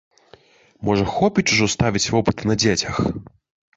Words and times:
Можа, 0.87 1.03
хопіць 1.17 1.47
ужо 1.55 1.65
ставіць 1.75 2.05
вопыты 2.17 2.41
на 2.53 2.59
дзецях? 2.65 2.95